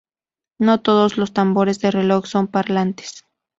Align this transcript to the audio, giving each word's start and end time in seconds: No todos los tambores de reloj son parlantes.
No 0.57 0.81
todos 0.81 1.17
los 1.19 1.31
tambores 1.31 1.77
de 1.79 1.91
reloj 1.91 2.25
son 2.25 2.47
parlantes. 2.47 3.23